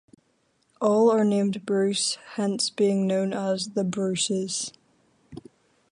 [0.81, 4.73] All are named Bruce, hence being known as "the Bruces".